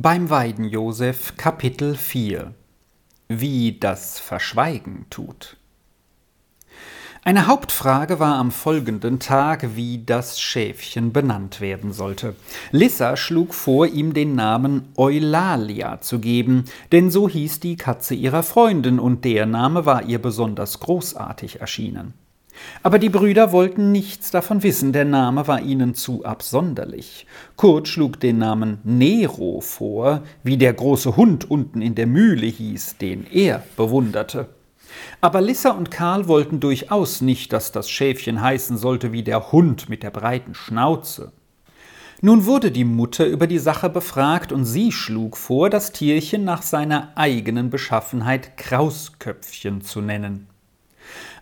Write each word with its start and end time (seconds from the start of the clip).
Beim 0.00 0.30
Weiden 0.30 0.64
Josef 0.64 1.36
Kapitel 1.36 1.96
4 1.96 2.54
Wie 3.26 3.80
das 3.80 4.20
Verschweigen 4.20 5.06
tut. 5.10 5.56
Eine 7.24 7.48
Hauptfrage 7.48 8.20
war 8.20 8.36
am 8.36 8.52
folgenden 8.52 9.18
Tag, 9.18 9.74
wie 9.74 10.04
das 10.04 10.40
Schäfchen 10.40 11.12
benannt 11.12 11.60
werden 11.60 11.92
sollte. 11.92 12.36
Lissa 12.70 13.16
schlug 13.16 13.54
vor, 13.54 13.88
ihm 13.88 14.14
den 14.14 14.36
Namen 14.36 14.92
Eulalia 14.96 16.00
zu 16.00 16.20
geben, 16.20 16.66
denn 16.92 17.10
so 17.10 17.28
hieß 17.28 17.58
die 17.58 17.74
Katze 17.74 18.14
ihrer 18.14 18.44
Freundin, 18.44 19.00
und 19.00 19.24
der 19.24 19.46
Name 19.46 19.84
war 19.84 20.04
ihr 20.04 20.22
besonders 20.22 20.78
großartig 20.78 21.60
erschienen. 21.60 22.14
Aber 22.82 22.98
die 22.98 23.08
Brüder 23.08 23.52
wollten 23.52 23.92
nichts 23.92 24.30
davon 24.30 24.62
wissen, 24.62 24.92
der 24.92 25.04
Name 25.04 25.46
war 25.48 25.60
ihnen 25.60 25.94
zu 25.94 26.24
absonderlich. 26.24 27.26
Kurt 27.56 27.88
schlug 27.88 28.20
den 28.20 28.38
Namen 28.38 28.78
Nero 28.84 29.60
vor, 29.60 30.22
wie 30.42 30.56
der 30.56 30.72
große 30.72 31.16
Hund 31.16 31.50
unten 31.50 31.82
in 31.82 31.94
der 31.94 32.06
Mühle 32.06 32.46
hieß, 32.46 32.98
den 32.98 33.26
er 33.30 33.62
bewunderte. 33.76 34.48
Aber 35.20 35.40
Lissa 35.40 35.70
und 35.70 35.90
Karl 35.90 36.28
wollten 36.28 36.60
durchaus 36.60 37.20
nicht, 37.20 37.52
dass 37.52 37.72
das 37.72 37.90
Schäfchen 37.90 38.40
heißen 38.40 38.76
sollte 38.76 39.12
wie 39.12 39.22
der 39.22 39.52
Hund 39.52 39.88
mit 39.88 40.02
der 40.02 40.10
breiten 40.10 40.54
Schnauze. 40.54 41.32
Nun 42.20 42.46
wurde 42.46 42.72
die 42.72 42.84
Mutter 42.84 43.26
über 43.26 43.46
die 43.46 43.60
Sache 43.60 43.88
befragt, 43.88 44.50
und 44.50 44.64
sie 44.64 44.90
schlug 44.90 45.36
vor, 45.36 45.70
das 45.70 45.92
Tierchen 45.92 46.44
nach 46.44 46.62
seiner 46.62 47.12
eigenen 47.14 47.70
Beschaffenheit 47.70 48.56
Krausköpfchen 48.56 49.82
zu 49.82 50.00
nennen. 50.00 50.47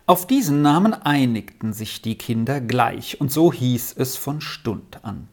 Auf 0.09 0.25
diesen 0.25 0.61
Namen 0.61 0.93
einigten 0.93 1.73
sich 1.73 2.01
die 2.01 2.17
Kinder 2.17 2.61
gleich, 2.61 3.19
und 3.19 3.29
so 3.29 3.51
hieß 3.51 3.95
es 3.97 4.15
von 4.15 4.39
Stund 4.39 5.03
an. 5.03 5.27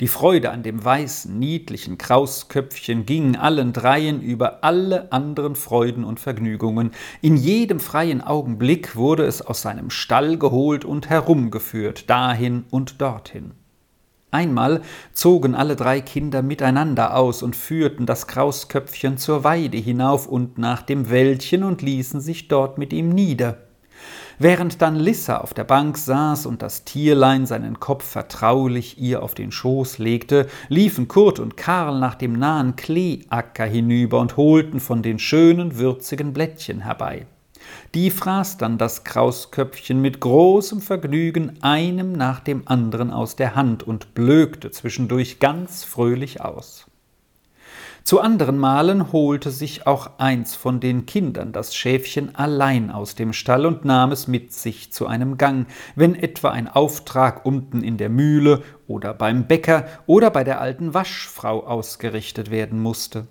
Die 0.00 0.06
Freude 0.06 0.50
an 0.50 0.62
dem 0.62 0.84
weißen, 0.84 1.38
niedlichen 1.38 1.96
Krausköpfchen 1.96 3.06
ging 3.06 3.36
allen 3.36 3.72
dreien 3.72 4.20
über 4.20 4.62
alle 4.62 5.12
anderen 5.12 5.56
Freuden 5.56 6.04
und 6.04 6.20
Vergnügungen. 6.20 6.90
In 7.22 7.38
jedem 7.38 7.80
freien 7.80 8.20
Augenblick 8.20 8.96
wurde 8.96 9.24
es 9.24 9.40
aus 9.40 9.62
seinem 9.62 9.88
Stall 9.88 10.36
geholt 10.36 10.84
und 10.84 11.08
herumgeführt, 11.08 12.10
dahin 12.10 12.66
und 12.68 13.00
dorthin. 13.00 13.52
Einmal 14.30 14.82
zogen 15.14 15.54
alle 15.54 15.74
drei 15.74 16.02
Kinder 16.02 16.42
miteinander 16.42 17.16
aus 17.16 17.42
und 17.42 17.56
führten 17.56 18.04
das 18.04 18.26
Krausköpfchen 18.26 19.16
zur 19.16 19.42
Weide 19.42 19.78
hinauf 19.78 20.26
und 20.26 20.58
nach 20.58 20.82
dem 20.82 21.08
Wäldchen 21.08 21.62
und 21.62 21.80
ließen 21.80 22.20
sich 22.20 22.48
dort 22.48 22.76
mit 22.76 22.92
ihm 22.92 23.08
nieder. 23.08 23.65
Während 24.38 24.82
dann 24.82 24.96
Lissa 24.96 25.38
auf 25.38 25.54
der 25.54 25.64
Bank 25.64 25.96
saß 25.96 26.44
und 26.44 26.60
das 26.60 26.84
Tierlein 26.84 27.46
seinen 27.46 27.80
Kopf 27.80 28.04
vertraulich 28.04 28.98
ihr 28.98 29.22
auf 29.22 29.34
den 29.34 29.50
Schoß 29.50 29.96
legte, 29.96 30.46
liefen 30.68 31.08
Kurt 31.08 31.40
und 31.40 31.56
Karl 31.56 31.98
nach 31.98 32.14
dem 32.16 32.34
nahen 32.34 32.76
Kleeacker 32.76 33.64
hinüber 33.64 34.20
und 34.20 34.36
holten 34.36 34.80
von 34.80 35.02
den 35.02 35.18
schönen, 35.18 35.78
würzigen 35.78 36.34
Blättchen 36.34 36.80
herbei. 36.80 37.26
Die 37.94 38.10
fraß 38.10 38.58
dann 38.58 38.76
das 38.76 39.04
Krausköpfchen 39.04 40.02
mit 40.02 40.20
großem 40.20 40.82
Vergnügen 40.82 41.62
einem 41.62 42.12
nach 42.12 42.40
dem 42.40 42.68
anderen 42.68 43.10
aus 43.10 43.36
der 43.36 43.54
Hand 43.54 43.82
und 43.84 44.14
blökte 44.14 44.70
zwischendurch 44.70 45.38
ganz 45.38 45.82
fröhlich 45.82 46.42
aus. 46.42 46.86
Zu 48.06 48.20
anderen 48.20 48.56
Malen 48.56 49.10
holte 49.10 49.50
sich 49.50 49.88
auch 49.88 50.18
eins 50.18 50.54
von 50.54 50.78
den 50.78 51.06
Kindern 51.06 51.50
das 51.50 51.74
Schäfchen 51.74 52.36
allein 52.36 52.92
aus 52.92 53.16
dem 53.16 53.32
Stall 53.32 53.66
und 53.66 53.84
nahm 53.84 54.12
es 54.12 54.28
mit 54.28 54.52
sich 54.52 54.92
zu 54.92 55.08
einem 55.08 55.38
Gang, 55.38 55.66
wenn 55.96 56.14
etwa 56.14 56.50
ein 56.50 56.68
Auftrag 56.68 57.44
unten 57.44 57.82
in 57.82 57.96
der 57.96 58.08
Mühle 58.08 58.62
oder 58.86 59.12
beim 59.12 59.48
Bäcker 59.48 59.88
oder 60.06 60.30
bei 60.30 60.44
der 60.44 60.60
alten 60.60 60.94
Waschfrau 60.94 61.66
ausgerichtet 61.66 62.52
werden 62.52 62.78
musste. 62.78 63.26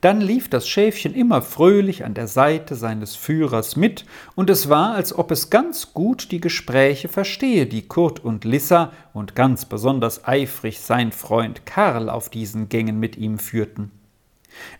Dann 0.00 0.20
lief 0.20 0.48
das 0.48 0.68
Schäfchen 0.68 1.14
immer 1.14 1.42
fröhlich 1.42 2.04
an 2.04 2.14
der 2.14 2.28
Seite 2.28 2.74
seines 2.74 3.16
Führers 3.16 3.76
mit, 3.76 4.04
und 4.34 4.50
es 4.50 4.68
war, 4.68 4.94
als 4.94 5.16
ob 5.16 5.30
es 5.30 5.50
ganz 5.50 5.94
gut 5.94 6.30
die 6.30 6.40
Gespräche 6.40 7.08
verstehe, 7.08 7.66
die 7.66 7.86
Kurt 7.86 8.24
und 8.24 8.44
Lissa 8.44 8.92
und 9.12 9.34
ganz 9.34 9.64
besonders 9.64 10.26
eifrig 10.26 10.80
sein 10.80 11.12
Freund 11.12 11.66
Karl 11.66 12.08
auf 12.08 12.28
diesen 12.28 12.68
Gängen 12.68 12.98
mit 12.98 13.16
ihm 13.16 13.38
führten. 13.38 13.90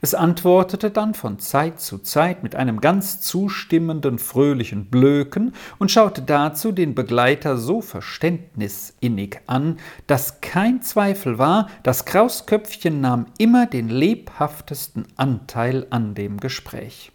Es 0.00 0.14
antwortete 0.14 0.90
dann 0.90 1.14
von 1.14 1.38
Zeit 1.38 1.80
zu 1.80 1.98
Zeit 1.98 2.42
mit 2.42 2.54
einem 2.54 2.80
ganz 2.80 3.20
zustimmenden, 3.20 4.18
fröhlichen 4.18 4.86
Blöken 4.86 5.54
und 5.78 5.90
schaute 5.90 6.22
dazu 6.22 6.72
den 6.72 6.94
Begleiter 6.94 7.56
so 7.56 7.80
verständnisinnig 7.80 9.40
an, 9.46 9.78
dass 10.06 10.40
kein 10.40 10.82
Zweifel 10.82 11.38
war, 11.38 11.68
das 11.82 12.04
Krausköpfchen 12.04 13.00
nahm 13.00 13.26
immer 13.38 13.66
den 13.66 13.88
lebhaftesten 13.88 15.06
Anteil 15.16 15.86
an 15.90 16.14
dem 16.14 16.38
Gespräch. 16.38 17.12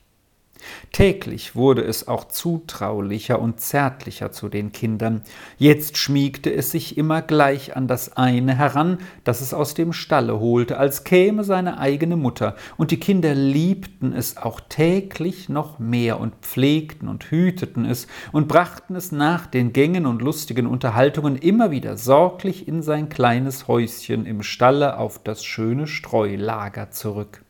Täglich 0.91 1.55
wurde 1.55 1.83
es 1.83 2.07
auch 2.07 2.25
zutraulicher 2.25 3.39
und 3.39 3.59
zärtlicher 3.59 4.31
zu 4.31 4.49
den 4.49 4.71
Kindern. 4.71 5.21
Jetzt 5.57 5.97
schmiegte 5.97 6.53
es 6.53 6.71
sich 6.71 6.97
immer 6.97 7.21
gleich 7.21 7.75
an 7.75 7.87
das 7.87 8.17
eine 8.17 8.55
heran, 8.55 8.97
das 9.23 9.41
es 9.41 9.53
aus 9.53 9.73
dem 9.73 9.93
Stalle 9.93 10.39
holte, 10.39 10.77
als 10.77 11.03
käme 11.03 11.43
seine 11.43 11.77
eigene 11.79 12.15
Mutter, 12.15 12.55
und 12.77 12.91
die 12.91 12.99
Kinder 12.99 13.33
liebten 13.33 14.13
es 14.13 14.37
auch 14.37 14.59
täglich 14.59 15.49
noch 15.49 15.79
mehr 15.79 16.19
und 16.19 16.35
pflegten 16.41 17.07
und 17.07 17.31
hüteten 17.31 17.85
es 17.85 18.07
und 18.31 18.47
brachten 18.47 18.95
es 18.95 19.11
nach 19.11 19.45
den 19.45 19.73
Gängen 19.73 20.05
und 20.05 20.21
lustigen 20.21 20.67
Unterhaltungen 20.67 21.35
immer 21.35 21.71
wieder 21.71 21.97
sorglich 21.97 22.67
in 22.67 22.81
sein 22.81 23.09
kleines 23.09 23.67
Häuschen 23.67 24.25
im 24.25 24.43
Stalle 24.43 24.97
auf 24.97 25.19
das 25.23 25.43
schöne 25.43 25.87
Streulager 25.87 26.91
zurück. 26.91 27.43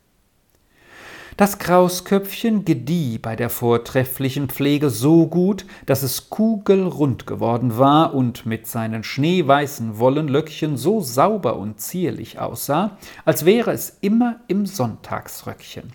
Das 1.40 1.58
Krausköpfchen 1.58 2.66
gedieh 2.66 3.18
bei 3.18 3.38
der 3.38 3.50
vortrefflichen 3.50 4.50
Pflege 4.50 4.90
so 4.90 5.26
gut, 5.26 5.66
dass 5.86 6.04
es 6.04 6.30
kugelrund 6.30 7.28
geworden 7.28 7.78
war 7.78 8.14
und 8.14 8.46
mit 8.46 8.68
seinen 8.68 9.06
schneeweißen 9.06 10.00
Wollenlöckchen 10.00 10.76
so 10.76 11.00
sauber 11.00 11.56
und 11.56 11.80
zierlich 11.80 12.40
aussah, 12.40 12.98
als 13.24 13.46
wäre 13.46 13.72
es 13.72 14.00
immer 14.02 14.42
im 14.50 14.66
Sonntagsröckchen. 14.66 15.94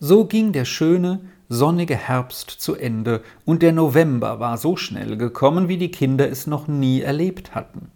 So 0.00 0.24
ging 0.24 0.50
der 0.50 0.64
schöne, 0.64 1.20
sonnige 1.48 1.94
Herbst 1.94 2.50
zu 2.50 2.74
Ende, 2.74 3.22
und 3.44 3.62
der 3.62 3.70
November 3.70 4.40
war 4.40 4.58
so 4.58 4.74
schnell 4.74 5.16
gekommen, 5.16 5.68
wie 5.68 5.78
die 5.78 5.92
Kinder 5.92 6.28
es 6.28 6.48
noch 6.48 6.66
nie 6.66 7.00
erlebt 7.00 7.54
hatten. 7.54 7.92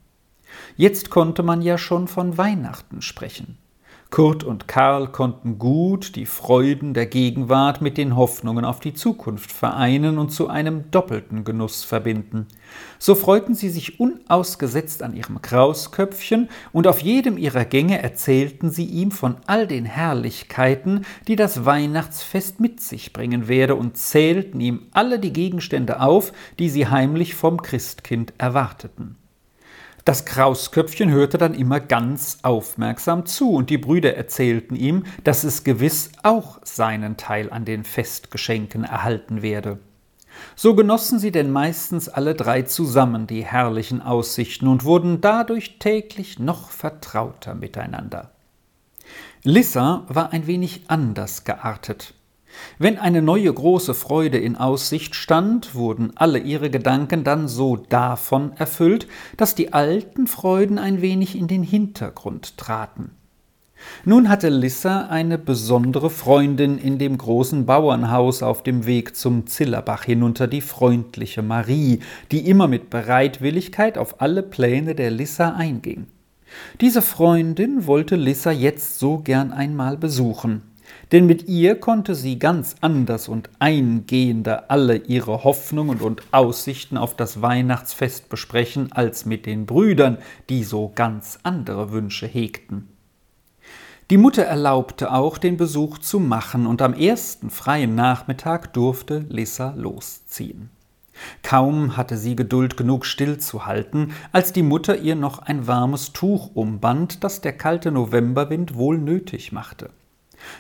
Jetzt 0.77 1.11
konnte 1.11 1.43
man 1.43 1.61
ja 1.61 1.77
schon 1.77 2.07
von 2.07 2.39
Weihnachten 2.39 3.03
sprechen. 3.03 3.59
Kurt 4.11 4.43
und 4.43 4.67
Karl 4.67 5.09
konnten 5.13 5.59
gut 5.59 6.17
die 6.17 6.25
Freuden 6.25 6.95
der 6.95 7.05
Gegenwart 7.05 7.83
mit 7.83 7.99
den 7.99 8.17
Hoffnungen 8.17 8.65
auf 8.65 8.81
die 8.81 8.95
Zukunft 8.95 9.53
vereinen 9.53 10.17
und 10.17 10.31
zu 10.31 10.49
einem 10.49 10.91
doppelten 10.91 11.45
Genuss 11.45 11.85
verbinden. 11.85 12.47
So 12.99 13.15
freuten 13.15 13.55
sie 13.55 13.69
sich 13.69 14.01
unausgesetzt 14.01 15.03
an 15.03 15.15
ihrem 15.15 15.43
Krausköpfchen, 15.43 16.49
und 16.73 16.87
auf 16.87 17.01
jedem 17.01 17.37
ihrer 17.37 17.67
Gänge 17.67 18.03
erzählten 18.03 18.71
sie 18.71 18.87
ihm 18.87 19.11
von 19.11 19.37
all 19.47 19.67
den 19.67 19.85
Herrlichkeiten, 19.85 21.05
die 21.29 21.37
das 21.37 21.67
Weihnachtsfest 21.67 22.61
mit 22.61 22.81
sich 22.81 23.13
bringen 23.13 23.47
werde, 23.47 23.75
und 23.75 23.99
zählten 23.99 24.59
ihm 24.63 24.87
alle 24.95 25.19
die 25.19 25.35
Gegenstände 25.35 26.01
auf, 26.01 26.33
die 26.59 26.71
sie 26.71 26.87
heimlich 26.87 27.35
vom 27.35 27.61
Christkind 27.61 28.33
erwarteten. 28.39 29.17
Das 30.09 30.25
Krausköpfchen 30.25 31.11
hörte 31.11 31.37
dann 31.37 31.53
immer 31.53 31.81
ganz 31.81 32.39
aufmerksam 32.41 33.27
zu, 33.27 33.53
und 33.53 33.69
die 33.69 33.77
Brüder 33.77 34.17
erzählten 34.17 34.75
ihm, 34.75 35.05
dass 35.23 35.45
es 35.45 35.65
gewiss 35.65 36.13
auch 36.23 36.61
seinen 36.65 37.19
Teil 37.19 37.53
an 37.53 37.67
den 37.67 37.85
Festgeschenken 37.85 38.85
erhalten 38.85 39.43
werde. 39.43 39.81
So 40.57 40.75
genossen 40.75 41.19
sie 41.19 41.31
denn 41.31 41.51
meistens 41.51 42.09
alle 42.09 42.35
drei 42.35 42.63
zusammen 42.63 43.27
die 43.27 43.45
herrlichen 43.45 44.01
Aussichten 44.01 44.67
und 44.69 44.85
wurden 44.85 45.21
dadurch 45.21 45.79
täglich 45.79 46.39
noch 46.39 46.71
vertrauter 46.71 47.55
miteinander. 47.55 48.31
Lissa 49.43 50.07
war 50.09 50.33
ein 50.33 50.47
wenig 50.47 50.85
anders 50.89 51.45
geartet. 51.45 52.15
Wenn 52.79 52.99
eine 52.99 53.23
neue 53.23 53.53
große 53.53 53.95
Freude 53.95 54.39
in 54.39 54.57
Aussicht 54.57 55.15
stand, 55.15 55.75
wurden 55.75 56.13
alle 56.17 56.39
ihre 56.39 56.71
Gedanken 56.71 57.25
dann 57.25 57.49
so 57.49 57.77
davon 57.77 58.53
erfüllt, 58.57 59.09
dass 59.37 59.55
die 59.55 59.73
alten 59.73 60.27
Freuden 60.27 60.79
ein 60.79 61.03
wenig 61.03 61.37
in 61.37 61.49
den 61.49 61.63
Hintergrund 61.63 62.57
traten. 62.57 63.11
Nun 64.05 64.29
hatte 64.29 64.49
Lissa 64.49 65.07
eine 65.07 65.39
besondere 65.39 66.11
Freundin 66.11 66.79
in 66.79 66.99
dem 66.99 67.17
großen 67.17 67.67
Bauernhaus 67.67 68.43
auf 68.43 68.63
dem 68.63 68.87
Weg 68.87 69.17
zum 69.17 69.47
Zillerbach 69.47 70.05
hinunter, 70.05 70.47
die 70.49 70.61
freundliche 70.61 71.43
Marie, 71.43 72.01
die 72.33 72.49
immer 72.49 72.67
mit 72.67 72.91
Bereitwilligkeit 72.91 73.97
auf 73.97 74.21
alle 74.21 74.43
Pläne 74.43 74.95
der 74.95 75.11
Lissa 75.11 75.51
einging. 75.51 76.07
Diese 76.81 77.03
Freundin 77.03 77.87
wollte 77.87 78.17
Lissa 78.17 78.51
jetzt 78.51 78.99
so 78.99 79.19
gern 79.19 79.53
einmal 79.53 79.97
besuchen 79.97 80.63
denn 81.13 81.27
mit 81.27 81.49
ihr 81.49 81.77
konnte 81.81 82.15
sie 82.15 82.39
ganz 82.39 82.77
anders 82.81 83.29
und 83.29 83.51
eingehender 83.59 84.71
alle 84.71 84.97
ihre 84.97 85.45
Hoffnungen 85.45 85.99
und 85.99 86.23
Aussichten 86.33 86.97
auf 86.97 87.17
das 87.17 87.41
Weihnachtsfest 87.41 88.29
besprechen 88.29 88.93
als 88.93 89.25
mit 89.25 89.47
den 89.47 89.67
Brüdern, 89.67 90.19
die 90.49 90.65
so 90.65 90.93
ganz 90.95 91.39
andere 91.43 91.93
Wünsche 91.93 92.27
hegten. 92.27 92.89
Die 94.11 94.17
Mutter 94.17 94.45
erlaubte 94.45 95.13
auch, 95.13 95.37
den 95.37 95.59
Besuch 95.59 95.99
zu 95.99 96.19
machen, 96.19 96.67
und 96.67 96.81
am 96.81 96.95
ersten 96.95 97.51
freien 97.51 97.95
Nachmittag 97.95 98.73
durfte 98.73 99.27
Lissa 99.29 99.75
losziehen. 99.77 100.71
Kaum 101.43 101.97
hatte 101.97 102.17
sie 102.17 102.35
Geduld 102.35 102.77
genug 102.77 103.05
stillzuhalten, 103.05 104.13
als 104.33 104.53
die 104.53 104.63
Mutter 104.63 104.97
ihr 104.97 105.15
noch 105.15 105.41
ein 105.41 105.67
warmes 105.67 106.13
Tuch 106.13 106.51
umband, 106.55 107.23
das 107.23 107.41
der 107.43 107.53
kalte 107.53 107.91
Novemberwind 107.91 108.77
wohl 108.77 108.99
nötig 108.99 109.53
machte. 109.53 109.91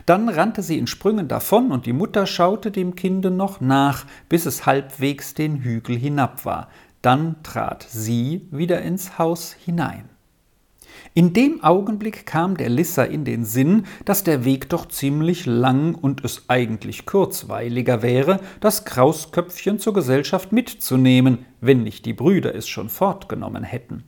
Dann 0.07 0.29
rannte 0.29 0.63
sie 0.63 0.79
in 0.79 0.87
Sprüngen 0.87 1.29
davon, 1.29 1.71
und 1.73 1.87
die 1.87 1.93
Mutter 1.93 2.27
schaute 2.27 2.71
dem 2.71 2.95
Kinde 2.95 3.31
noch 3.31 3.61
nach, 3.61 4.07
bis 4.29 4.47
es 4.47 4.67
halbwegs 4.67 5.35
den 5.35 5.63
Hügel 5.63 5.97
hinab 5.97 6.45
war. 6.45 6.69
Dann 7.03 7.43
trat 7.43 7.87
sie 7.89 8.49
wieder 8.51 8.83
ins 8.83 9.19
Haus 9.19 9.53
hinein. 9.53 10.09
In 11.15 11.33
dem 11.33 11.63
Augenblick 11.63 12.27
kam 12.27 12.57
der 12.57 12.69
Lissa 12.69 13.05
in 13.05 13.25
den 13.25 13.45
Sinn, 13.45 13.85
dass 14.05 14.25
der 14.25 14.45
Weg 14.45 14.69
doch 14.69 14.87
ziemlich 14.87 15.47
lang 15.47 15.95
und 15.95 16.25
es 16.25 16.45
eigentlich 16.49 17.07
kurzweiliger 17.07 18.03
wäre, 18.03 18.41
das 18.61 18.85
Krausköpfchen 18.85 19.79
zur 19.79 19.95
Gesellschaft 19.95 20.53
mitzunehmen, 20.53 21.47
wenn 21.61 21.83
nicht 21.83 22.05
die 22.05 22.15
Brüder 22.15 22.55
es 22.55 22.69
schon 22.69 22.89
fortgenommen 22.89 23.65
hätten. 23.65 24.05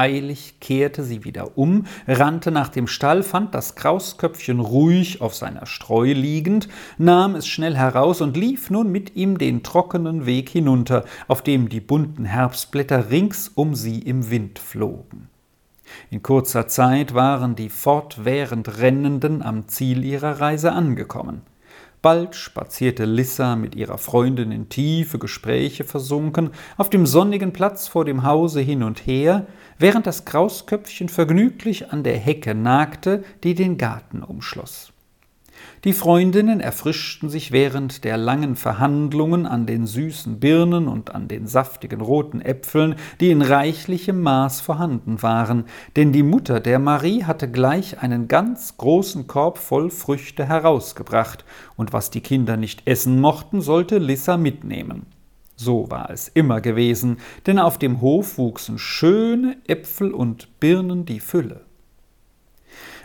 Eilig 0.00 0.54
kehrte 0.60 1.04
sie 1.04 1.24
wieder 1.24 1.58
um, 1.58 1.84
rannte 2.08 2.50
nach 2.50 2.68
dem 2.68 2.86
Stall, 2.86 3.22
fand 3.22 3.54
das 3.54 3.74
Krausköpfchen 3.74 4.58
ruhig 4.58 5.20
auf 5.20 5.34
seiner 5.34 5.66
Streu 5.66 6.14
liegend, 6.14 6.70
nahm 6.96 7.34
es 7.34 7.46
schnell 7.46 7.76
heraus 7.76 8.22
und 8.22 8.34
lief 8.34 8.70
nun 8.70 8.90
mit 8.90 9.14
ihm 9.14 9.36
den 9.36 9.62
trockenen 9.62 10.24
Weg 10.24 10.48
hinunter, 10.48 11.04
auf 11.28 11.42
dem 11.42 11.68
die 11.68 11.82
bunten 11.82 12.24
Herbstblätter 12.24 13.10
rings 13.10 13.48
um 13.54 13.74
sie 13.74 13.98
im 13.98 14.30
Wind 14.30 14.58
flogen. 14.58 15.28
In 16.08 16.22
kurzer 16.22 16.66
Zeit 16.66 17.12
waren 17.12 17.54
die 17.54 17.68
fortwährend 17.68 18.78
Rennenden 18.78 19.42
am 19.42 19.68
Ziel 19.68 20.02
ihrer 20.02 20.40
Reise 20.40 20.72
angekommen. 20.72 21.42
Bald 22.02 22.34
spazierte 22.34 23.04
Lissa 23.04 23.56
mit 23.56 23.74
ihrer 23.74 23.98
Freundin 23.98 24.52
in 24.52 24.70
tiefe 24.70 25.18
Gespräche 25.18 25.84
versunken 25.84 26.50
auf 26.78 26.88
dem 26.88 27.04
sonnigen 27.04 27.52
Platz 27.52 27.88
vor 27.88 28.06
dem 28.06 28.22
Hause 28.22 28.60
hin 28.60 28.82
und 28.82 29.06
her, 29.06 29.46
während 29.78 30.06
das 30.06 30.24
Krausköpfchen 30.24 31.10
vergnüglich 31.10 31.92
an 31.92 32.02
der 32.02 32.16
Hecke 32.16 32.54
nagte, 32.54 33.22
die 33.44 33.54
den 33.54 33.76
Garten 33.76 34.22
umschloss. 34.22 34.92
Die 35.84 35.94
Freundinnen 35.94 36.60
erfrischten 36.60 37.30
sich 37.30 37.52
während 37.52 38.04
der 38.04 38.18
langen 38.18 38.54
Verhandlungen 38.54 39.46
an 39.46 39.64
den 39.64 39.86
süßen 39.86 40.38
Birnen 40.38 40.88
und 40.88 41.14
an 41.14 41.26
den 41.26 41.46
saftigen 41.46 42.02
roten 42.02 42.42
Äpfeln, 42.42 42.96
die 43.18 43.30
in 43.30 43.40
reichlichem 43.40 44.20
Maß 44.20 44.60
vorhanden 44.60 45.22
waren, 45.22 45.64
denn 45.96 46.12
die 46.12 46.22
Mutter 46.22 46.60
der 46.60 46.78
Marie 46.78 47.24
hatte 47.24 47.50
gleich 47.50 48.02
einen 48.02 48.28
ganz 48.28 48.76
großen 48.76 49.26
Korb 49.26 49.56
voll 49.56 49.88
Früchte 49.88 50.46
herausgebracht, 50.46 51.46
und 51.76 51.94
was 51.94 52.10
die 52.10 52.20
Kinder 52.20 52.58
nicht 52.58 52.86
essen 52.86 53.18
mochten, 53.18 53.62
sollte 53.62 53.96
Lissa 53.96 54.36
mitnehmen. 54.36 55.06
So 55.56 55.90
war 55.90 56.10
es 56.10 56.28
immer 56.28 56.60
gewesen, 56.60 57.16
denn 57.46 57.58
auf 57.58 57.78
dem 57.78 58.02
Hof 58.02 58.36
wuchsen 58.36 58.78
schöne 58.78 59.56
Äpfel 59.66 60.12
und 60.12 60.60
Birnen 60.60 61.06
die 61.06 61.20
Fülle. 61.20 61.69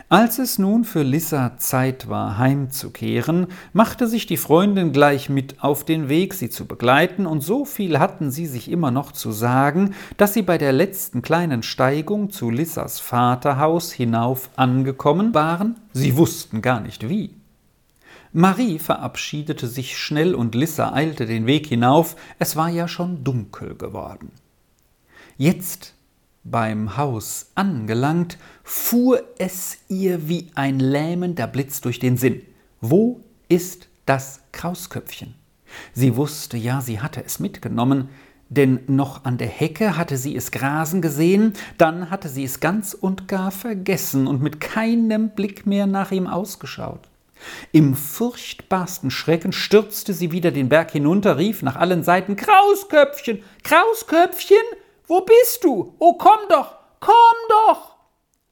Als 0.08 0.38
es 0.38 0.60
nun 0.60 0.84
für 0.84 1.02
Lissa 1.02 1.58
Zeit 1.58 2.08
war, 2.08 2.38
heimzukehren, 2.38 3.48
machte 3.72 4.06
sich 4.06 4.26
die 4.26 4.36
Freundin 4.36 4.92
gleich 4.92 5.28
mit 5.28 5.64
auf 5.64 5.82
den 5.82 6.08
Weg, 6.08 6.32
sie 6.34 6.48
zu 6.48 6.64
begleiten, 6.64 7.26
und 7.26 7.40
so 7.40 7.64
viel 7.64 7.98
hatten 7.98 8.30
sie 8.30 8.46
sich 8.46 8.70
immer 8.70 8.92
noch 8.92 9.10
zu 9.10 9.32
sagen, 9.32 9.96
dass 10.16 10.32
sie 10.32 10.42
bei 10.42 10.58
der 10.58 10.72
letzten 10.72 11.22
kleinen 11.22 11.64
Steigung 11.64 12.30
zu 12.30 12.50
Lissas 12.50 13.00
Vaterhaus 13.00 13.90
hinauf 13.90 14.48
angekommen 14.54 15.34
waren, 15.34 15.74
sie 15.92 16.16
wussten 16.16 16.62
gar 16.62 16.78
nicht 16.78 17.08
wie. 17.08 17.34
Marie 18.32 18.78
verabschiedete 18.78 19.66
sich 19.66 19.98
schnell 19.98 20.36
und 20.36 20.54
Lissa 20.54 20.92
eilte 20.92 21.26
den 21.26 21.46
Weg 21.46 21.66
hinauf, 21.66 22.14
es 22.38 22.54
war 22.54 22.68
ja 22.68 22.86
schon 22.86 23.24
dunkel 23.24 23.74
geworden. 23.74 24.30
Jetzt 25.36 25.95
beim 26.50 26.96
Haus 26.96 27.50
angelangt, 27.54 28.38
fuhr 28.62 29.22
es 29.38 29.78
ihr 29.88 30.28
wie 30.28 30.50
ein 30.54 30.78
lähmender 30.78 31.46
Blitz 31.46 31.80
durch 31.80 31.98
den 31.98 32.16
Sinn. 32.16 32.42
Wo 32.80 33.20
ist 33.48 33.88
das 34.06 34.40
Krausköpfchen? 34.52 35.34
Sie 35.92 36.16
wusste 36.16 36.56
ja, 36.56 36.80
sie 36.80 37.00
hatte 37.00 37.24
es 37.24 37.40
mitgenommen, 37.40 38.08
denn 38.48 38.80
noch 38.86 39.24
an 39.24 39.38
der 39.38 39.48
Hecke 39.48 39.96
hatte 39.96 40.16
sie 40.16 40.36
es 40.36 40.50
grasen 40.50 41.02
gesehen, 41.02 41.54
dann 41.78 42.10
hatte 42.10 42.28
sie 42.28 42.44
es 42.44 42.60
ganz 42.60 42.94
und 42.94 43.26
gar 43.26 43.50
vergessen 43.50 44.26
und 44.26 44.40
mit 44.42 44.60
keinem 44.60 45.30
Blick 45.30 45.66
mehr 45.66 45.86
nach 45.86 46.12
ihm 46.12 46.26
ausgeschaut. 46.26 47.08
Im 47.72 47.94
furchtbarsten 47.94 49.10
Schrecken 49.10 49.52
stürzte 49.52 50.14
sie 50.14 50.32
wieder 50.32 50.52
den 50.52 50.68
Berg 50.68 50.92
hinunter, 50.92 51.36
rief 51.36 51.62
nach 51.62 51.76
allen 51.76 52.02
Seiten 52.02 52.36
Krausköpfchen, 52.36 53.42
Krausköpfchen, 53.62 54.56
wo 55.06 55.20
bist 55.20 55.64
du? 55.64 55.94
Oh, 55.98 56.14
komm 56.14 56.48
doch, 56.48 56.74
komm 57.00 57.14
doch! 57.48 57.96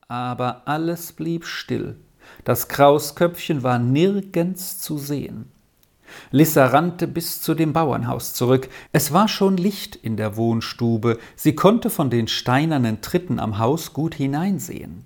Aber 0.09 0.62
alles 0.67 1.12
blieb 1.12 1.45
still. 1.45 1.97
Das 2.45 2.69
Krausköpfchen 2.69 3.62
war 3.62 3.79
nirgends 3.79 4.79
zu 4.79 4.99
sehen. 4.99 5.51
Lissa 6.31 6.67
rannte 6.67 7.09
bis 7.09 7.41
zu 7.41 7.55
dem 7.55 7.73
Bauernhaus 7.73 8.35
zurück. 8.35 8.69
Es 8.93 9.12
war 9.12 9.29
schon 9.29 9.56
Licht 9.56 9.97
in 9.97 10.17
der 10.17 10.37
Wohnstube. 10.37 11.19
Sie 11.37 11.55
konnte 11.55 11.91
von 11.91 12.11
den 12.11 12.29
steinernen 12.29 13.00
Tritten 13.00 13.41
am 13.41 13.59
Haus 13.59 13.93
gut 13.93 14.15
hineinsehen. 14.15 15.05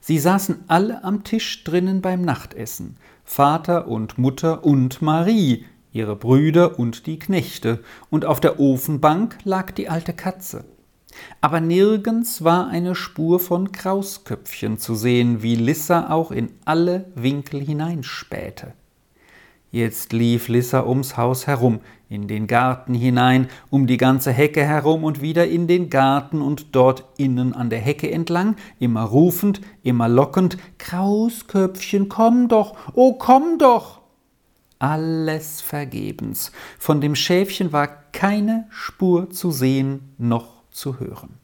Sie 0.00 0.18
saßen 0.18 0.64
alle 0.68 1.02
am 1.04 1.24
Tisch 1.24 1.64
drinnen 1.64 2.00
beim 2.00 2.22
Nachtessen. 2.22 2.96
Vater 3.24 3.88
und 3.88 4.18
Mutter 4.18 4.64
und 4.64 5.00
Marie, 5.00 5.64
ihre 5.94 6.16
Brüder 6.16 6.78
und 6.78 7.06
die 7.06 7.18
Knechte, 7.18 7.82
und 8.10 8.26
auf 8.26 8.40
der 8.40 8.60
Ofenbank 8.60 9.38
lag 9.44 9.70
die 9.70 9.88
alte 9.88 10.12
Katze. 10.12 10.64
Aber 11.40 11.60
nirgends 11.60 12.42
war 12.42 12.66
eine 12.66 12.96
Spur 12.96 13.38
von 13.38 13.70
Krausköpfchen 13.70 14.78
zu 14.78 14.96
sehen, 14.96 15.42
wie 15.42 15.54
Lissa 15.54 16.10
auch 16.10 16.32
in 16.32 16.50
alle 16.64 17.06
Winkel 17.14 17.60
hineinspähte. 17.60 18.72
Jetzt 19.70 20.12
lief 20.12 20.48
Lissa 20.48 20.84
ums 20.84 21.16
Haus 21.16 21.46
herum, 21.46 21.80
in 22.08 22.26
den 22.26 22.48
Garten 22.48 22.94
hinein, 22.94 23.48
um 23.70 23.86
die 23.86 23.96
ganze 23.96 24.32
Hecke 24.32 24.64
herum 24.64 25.04
und 25.04 25.20
wieder 25.20 25.46
in 25.46 25.68
den 25.68 25.90
Garten 25.90 26.42
und 26.42 26.74
dort 26.74 27.04
innen 27.16 27.52
an 27.54 27.70
der 27.70 27.80
Hecke 27.80 28.10
entlang, 28.10 28.56
immer 28.80 29.02
rufend, 29.02 29.60
immer 29.84 30.08
lockend 30.08 30.58
Krausköpfchen, 30.78 32.08
komm 32.08 32.48
doch, 32.48 32.76
oh 32.94 33.14
komm 33.14 33.58
doch 33.58 34.03
alles 34.78 35.60
vergebens. 35.60 36.52
Von 36.78 37.00
dem 37.00 37.14
Schäfchen 37.14 37.72
war 37.72 37.86
keine 38.12 38.66
Spur 38.70 39.30
zu 39.30 39.50
sehen 39.50 40.14
noch 40.18 40.62
zu 40.70 41.00
hören. 41.00 41.38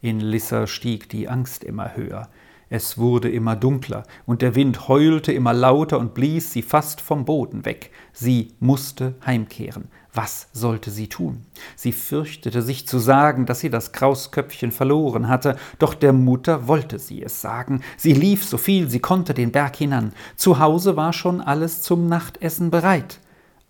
In 0.00 0.20
Lissa 0.20 0.66
stieg 0.66 1.08
die 1.08 1.28
Angst 1.28 1.64
immer 1.64 1.96
höher. 1.96 2.28
Es 2.68 2.96
wurde 2.96 3.30
immer 3.30 3.54
dunkler, 3.54 4.04
und 4.24 4.40
der 4.40 4.54
Wind 4.54 4.88
heulte 4.88 5.30
immer 5.30 5.52
lauter 5.52 5.98
und 5.98 6.14
blies 6.14 6.52
sie 6.52 6.62
fast 6.62 7.00
vom 7.00 7.24
Boden 7.26 7.64
weg. 7.66 7.90
Sie 8.12 8.54
musste 8.60 9.14
heimkehren. 9.26 9.88
Was 10.14 10.48
sollte 10.52 10.90
sie 10.90 11.08
tun? 11.08 11.46
Sie 11.74 11.92
fürchtete 11.92 12.60
sich 12.60 12.86
zu 12.86 12.98
sagen, 12.98 13.46
dass 13.46 13.60
sie 13.60 13.70
das 13.70 13.92
Krausköpfchen 13.92 14.70
verloren 14.70 15.28
hatte, 15.28 15.56
doch 15.78 15.94
der 15.94 16.12
Mutter 16.12 16.68
wollte 16.68 16.98
sie 16.98 17.22
es 17.22 17.40
sagen. 17.40 17.80
Sie 17.96 18.12
lief 18.12 18.44
so 18.44 18.58
viel 18.58 18.90
sie 18.90 19.00
konnte 19.00 19.32
den 19.32 19.52
Berg 19.52 19.76
hinan. 19.76 20.12
Zu 20.36 20.58
Hause 20.58 20.96
war 20.96 21.12
schon 21.12 21.40
alles 21.40 21.80
zum 21.80 22.08
Nachtessen 22.08 22.70
bereit. 22.70 23.20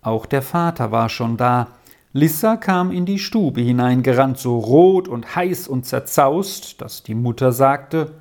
Auch 0.01 0.25
der 0.25 0.41
Vater 0.41 0.91
war 0.91 1.07
schon 1.07 1.37
da. 1.37 1.69
Lissa 2.11 2.57
kam 2.57 2.91
in 2.91 3.05
die 3.05 3.19
Stube 3.19 3.61
hineingerannt, 3.61 4.37
so 4.37 4.59
rot 4.59 5.07
und 5.07 5.35
heiß 5.35 5.67
und 5.69 5.85
zerzaust, 5.85 6.81
dass 6.81 7.03
die 7.03 7.15
Mutter 7.15 7.53
sagte 7.53 8.11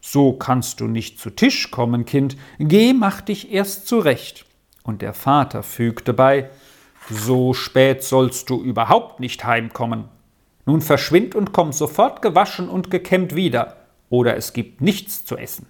so 0.00 0.32
kannst 0.32 0.80
du 0.80 0.86
nicht 0.86 1.18
zu 1.18 1.30
Tisch 1.30 1.70
kommen, 1.70 2.04
Kind, 2.04 2.36
geh, 2.58 2.92
mach 2.92 3.20
dich 3.20 3.52
erst 3.52 3.86
zurecht. 3.86 4.44
Und 4.82 5.02
der 5.02 5.12
Vater 5.12 5.62
fügte 5.62 6.14
bei 6.14 6.50
So 7.10 7.54
spät 7.54 8.02
sollst 8.02 8.50
du 8.50 8.62
überhaupt 8.62 9.20
nicht 9.20 9.44
heimkommen. 9.44 10.04
Nun 10.66 10.82
verschwind 10.82 11.34
und 11.34 11.52
komm 11.52 11.72
sofort 11.72 12.20
gewaschen 12.20 12.68
und 12.68 12.90
gekämmt 12.90 13.34
wieder, 13.34 13.76
oder 14.10 14.36
es 14.36 14.52
gibt 14.52 14.80
nichts 14.80 15.24
zu 15.24 15.36
essen. 15.36 15.66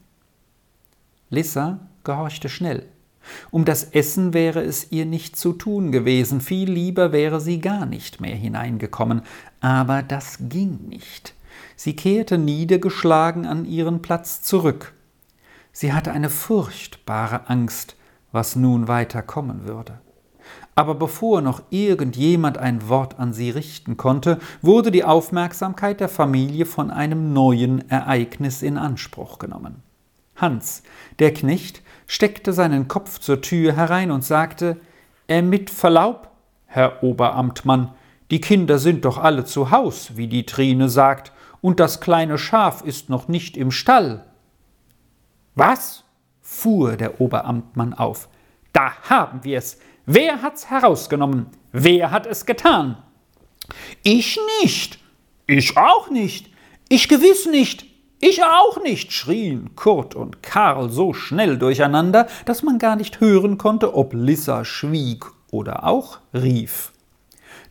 Lissa 1.30 1.78
gehorchte 2.02 2.48
schnell. 2.48 2.88
Um 3.50 3.64
das 3.64 3.84
Essen 3.84 4.32
wäre 4.32 4.62
es 4.62 4.90
ihr 4.90 5.06
nicht 5.06 5.36
zu 5.36 5.52
tun 5.52 5.92
gewesen, 5.92 6.40
viel 6.40 6.70
lieber 6.70 7.12
wäre 7.12 7.40
sie 7.40 7.60
gar 7.60 7.86
nicht 7.86 8.20
mehr 8.20 8.34
hineingekommen, 8.34 9.22
aber 9.60 10.02
das 10.02 10.38
ging 10.48 10.88
nicht. 10.88 11.34
Sie 11.76 11.94
kehrte 11.94 12.38
niedergeschlagen 12.38 13.46
an 13.46 13.64
ihren 13.64 14.02
Platz 14.02 14.42
zurück. 14.42 14.94
Sie 15.72 15.92
hatte 15.92 16.10
eine 16.12 16.30
furchtbare 16.30 17.48
Angst, 17.48 17.96
was 18.32 18.56
nun 18.56 18.88
weiter 18.88 19.22
kommen 19.22 19.66
würde. 19.68 20.00
Aber 20.74 20.94
bevor 20.94 21.40
noch 21.40 21.62
irgendjemand 21.70 22.58
ein 22.58 22.88
Wort 22.88 23.18
an 23.18 23.32
sie 23.32 23.50
richten 23.50 23.96
konnte, 23.96 24.38
wurde 24.62 24.90
die 24.90 25.04
Aufmerksamkeit 25.04 26.00
der 26.00 26.08
Familie 26.08 26.66
von 26.66 26.90
einem 26.90 27.32
neuen 27.32 27.90
Ereignis 27.90 28.62
in 28.62 28.78
Anspruch 28.78 29.38
genommen. 29.38 29.82
Hans, 30.36 30.82
der 31.18 31.34
Knecht, 31.34 31.82
steckte 32.06 32.52
seinen 32.52 32.86
Kopf 32.86 33.18
zur 33.18 33.40
Tür 33.40 33.72
herein 33.72 34.10
und 34.10 34.24
sagte, 34.24 34.78
äh, 35.26 35.42
mit 35.42 35.68
Verlaub, 35.68 36.30
Herr 36.66 37.02
Oberamtmann, 37.02 37.92
die 38.30 38.40
Kinder 38.40 38.78
sind 38.78 39.04
doch 39.04 39.18
alle 39.18 39.44
zu 39.44 39.70
Haus, 39.70 40.16
wie 40.16 40.28
die 40.28 40.46
Trine 40.46 40.88
sagt, 40.88 41.32
und 41.60 41.80
das 41.80 42.00
kleine 42.00 42.38
Schaf 42.38 42.82
ist 42.82 43.10
noch 43.10 43.26
nicht 43.26 43.56
im 43.56 43.70
Stall. 43.70 44.24
Was? 45.54 46.04
fuhr 46.40 46.96
der 46.96 47.20
Oberamtmann 47.20 47.92
auf. 47.92 48.28
Da 48.72 48.92
haben 49.02 49.44
wir's. 49.44 49.78
Wer 50.10 50.40
hat's 50.40 50.70
herausgenommen? 50.70 51.48
Wer 51.70 52.10
hat 52.10 52.24
es 52.24 52.46
getan? 52.46 52.96
Ich 54.02 54.40
nicht. 54.62 54.98
Ich 55.46 55.76
auch 55.76 56.08
nicht. 56.08 56.50
Ich 56.88 57.10
gewiss 57.10 57.44
nicht. 57.44 57.84
Ich 58.18 58.42
auch 58.42 58.82
nicht, 58.82 59.12
schrien 59.12 59.76
Kurt 59.76 60.14
und 60.14 60.42
Karl 60.42 60.88
so 60.88 61.12
schnell 61.12 61.58
durcheinander, 61.58 62.26
dass 62.46 62.62
man 62.62 62.78
gar 62.78 62.96
nicht 62.96 63.20
hören 63.20 63.58
konnte, 63.58 63.94
ob 63.94 64.14
Lissa 64.14 64.64
schwieg 64.64 65.26
oder 65.50 65.84
auch 65.84 66.20
rief. 66.32 66.92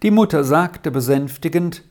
Die 0.04 0.12
Mutter 0.12 0.44
sagte 0.44 0.92
besänftigend 0.92 1.82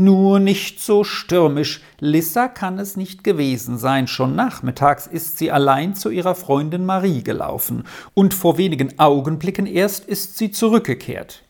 Nur 0.00 0.40
nicht 0.40 0.80
so 0.80 1.04
stürmisch, 1.04 1.82
Lissa 1.98 2.48
kann 2.48 2.78
es 2.78 2.96
nicht 2.96 3.22
gewesen 3.22 3.76
sein, 3.76 4.06
schon 4.06 4.34
nachmittags 4.34 5.06
ist 5.06 5.36
sie 5.36 5.50
allein 5.50 5.94
zu 5.94 6.08
ihrer 6.08 6.34
Freundin 6.34 6.86
Marie 6.86 7.22
gelaufen, 7.22 7.84
und 8.14 8.32
vor 8.32 8.56
wenigen 8.56 8.98
Augenblicken 8.98 9.66
erst 9.66 10.06
ist 10.06 10.38
sie 10.38 10.52
zurückgekehrt. 10.52 11.42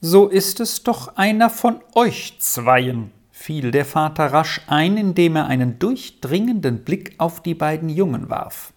So 0.00 0.28
ist 0.28 0.60
es 0.60 0.84
doch 0.84 1.16
einer 1.16 1.50
von 1.50 1.80
euch 1.96 2.36
zweien, 2.38 3.10
fiel 3.32 3.72
der 3.72 3.86
Vater 3.86 4.26
rasch 4.26 4.60
ein, 4.68 4.96
indem 4.96 5.34
er 5.34 5.46
einen 5.46 5.80
durchdringenden 5.80 6.84
Blick 6.84 7.16
auf 7.18 7.42
die 7.42 7.54
beiden 7.54 7.88
Jungen 7.88 8.30
warf. 8.30 8.72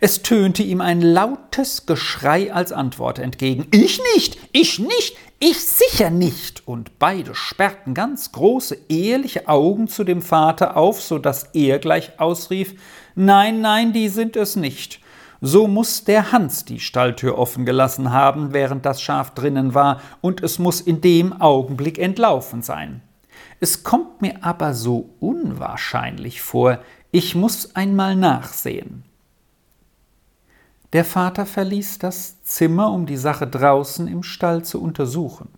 Es 0.00 0.20
tönte 0.20 0.62
ihm 0.62 0.82
ein 0.82 1.00
lautes 1.00 1.86
Geschrei 1.86 2.52
als 2.52 2.72
Antwort 2.72 3.18
entgegen. 3.18 3.66
Ich 3.70 3.98
nicht, 4.14 4.38
ich 4.52 4.78
nicht, 4.78 5.16
ich 5.40 5.58
sicher 5.58 6.10
nicht. 6.10 6.68
Und 6.68 6.98
beide 6.98 7.34
sperrten 7.34 7.94
ganz 7.94 8.30
große, 8.30 8.76
ehrliche 8.88 9.48
Augen 9.48 9.88
zu 9.88 10.04
dem 10.04 10.22
Vater 10.22 10.76
auf, 10.76 11.02
so 11.02 11.18
dass 11.18 11.44
er 11.54 11.78
gleich 11.80 12.20
ausrief 12.20 12.74
Nein, 13.16 13.60
nein, 13.60 13.92
die 13.92 14.08
sind 14.08 14.36
es 14.36 14.54
nicht. 14.54 15.00
So 15.40 15.66
muss 15.66 16.04
der 16.04 16.32
Hans 16.32 16.66
die 16.66 16.80
Stalltür 16.80 17.38
offen 17.38 17.64
gelassen 17.64 18.12
haben, 18.12 18.52
während 18.52 18.84
das 18.84 19.00
Schaf 19.00 19.34
drinnen 19.34 19.74
war, 19.74 20.00
und 20.20 20.42
es 20.42 20.58
muss 20.58 20.82
in 20.82 21.00
dem 21.00 21.32
Augenblick 21.40 21.98
entlaufen 21.98 22.62
sein. 22.62 23.00
Es 23.58 23.82
kommt 23.82 24.20
mir 24.20 24.44
aber 24.44 24.74
so 24.74 25.10
unwahrscheinlich 25.18 26.42
vor, 26.42 26.78
ich 27.10 27.34
muss 27.34 27.74
einmal 27.74 28.14
nachsehen. 28.16 29.04
Der 30.92 31.04
Vater 31.04 31.46
verließ 31.46 31.98
das 31.98 32.42
Zimmer, 32.42 32.92
um 32.92 33.06
die 33.06 33.16
Sache 33.16 33.46
draußen 33.46 34.08
im 34.08 34.22
Stall 34.22 34.64
zu 34.64 34.82
untersuchen. 34.82 35.48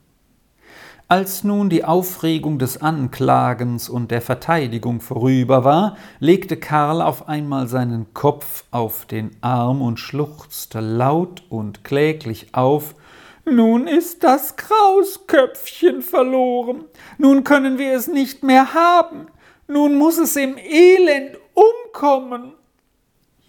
Als 1.09 1.45
nun 1.45 1.69
die 1.69 1.85
Aufregung 1.85 2.59
des 2.59 2.81
Anklagens 2.81 3.89
und 3.89 4.11
der 4.11 4.23
Verteidigung 4.23 5.01
vorüber 5.01 5.65
war, 5.65 5.97
legte 6.21 6.57
Karl 6.57 7.03
auf 7.03 7.29
einmal 7.29 7.69
seinen 7.69 8.15
Kopf 8.15 8.65
auf 8.71 9.05
den 9.05 9.31
Arm 9.43 9.83
und 9.83 10.01
schluchzte 10.01 10.81
laut 10.81 11.43
und 11.51 11.85
kläglich 11.85 12.55
auf 12.55 12.95
nun 13.45 13.89
ist 13.89 14.23
das 14.23 14.55
Krausköpfchen 14.57 16.03
verloren. 16.03 16.85
Nun 17.19 17.43
können 17.43 17.77
wir 17.77 17.95
es 17.95 18.07
nicht 18.07 18.45
mehr 18.45 18.73
haben. 18.73 19.27
Nun 19.67 19.97
muss 19.97 20.19
es 20.19 20.37
im 20.37 20.57
Elend 20.59 21.39
umkommen. 21.55 22.53